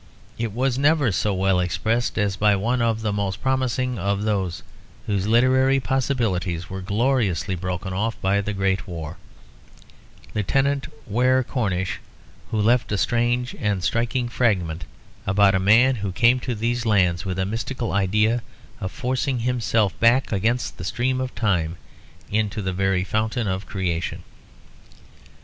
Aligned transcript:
It 0.35 0.51
was 0.51 0.79
never 0.79 1.11
so 1.11 1.31
well 1.31 1.59
expressed 1.59 2.17
as 2.17 2.35
by 2.35 2.55
one 2.55 2.81
of 2.81 3.01
the 3.03 3.13
most 3.13 3.39
promising 3.39 3.99
of 3.99 4.23
those 4.23 4.63
whose 5.05 5.27
literary 5.27 5.79
possibilities 5.79 6.71
were 6.71 6.81
gloriously 6.81 7.53
broken 7.53 7.93
off 7.93 8.19
by 8.19 8.41
the 8.41 8.51
great 8.51 8.87
war; 8.87 9.17
Lieutenant 10.33 10.87
Warre 11.07 11.43
Cornish 11.43 11.99
who 12.49 12.59
left 12.59 12.91
a 12.91 12.97
strange 12.97 13.55
and 13.59 13.83
striking 13.83 14.27
fragment, 14.27 14.85
about 15.27 15.53
a 15.53 15.59
man 15.59 15.97
who 15.97 16.11
came 16.11 16.39
to 16.39 16.55
these 16.55 16.83
lands 16.83 17.23
with 17.23 17.37
a 17.37 17.45
mystical 17.45 17.91
idea 17.91 18.41
of 18.79 18.91
forcing 18.91 19.41
himself 19.41 19.93
back 19.99 20.31
against 20.31 20.79
the 20.79 20.83
stream 20.83 21.21
of 21.21 21.35
time 21.35 21.77
into 22.31 22.63
the 22.63 22.73
very 22.73 23.03
fountain 23.03 23.47
of 23.47 23.67
creation. 23.67 24.23